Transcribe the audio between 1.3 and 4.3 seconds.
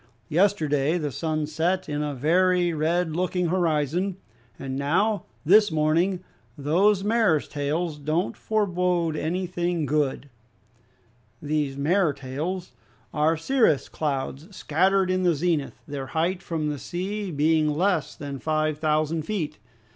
set in a very red looking horizon,